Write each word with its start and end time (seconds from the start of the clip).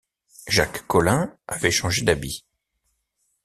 Jacques 0.47 0.87
Collin 0.87 1.31
avait 1.47 1.69
changé 1.69 2.03
d’habits. 2.03 2.43